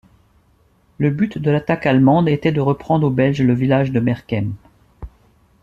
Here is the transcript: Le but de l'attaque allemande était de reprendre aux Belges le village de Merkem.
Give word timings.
Le 0.97 1.11
but 1.11 1.37
de 1.37 1.51
l'attaque 1.51 1.85
allemande 1.85 2.27
était 2.27 2.51
de 2.51 2.59
reprendre 2.59 3.05
aux 3.05 3.09
Belges 3.11 3.43
le 3.43 3.53
village 3.53 3.91
de 3.91 3.99
Merkem. 3.99 4.55